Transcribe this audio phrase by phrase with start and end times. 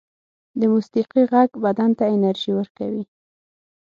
[0.59, 3.03] د موسيقۍ غږ بدن ته انرژی ورکوي